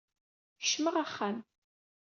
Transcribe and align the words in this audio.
Kecm-aƔ 0.61 0.95
axxam 1.03 1.37